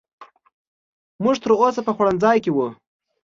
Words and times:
موږ 1.23 1.35
تر 1.43 1.51
اوسه 1.61 1.81
په 1.85 1.91
خوړنځای 1.95 2.37
کې 2.43 2.51
وو. 2.53 2.67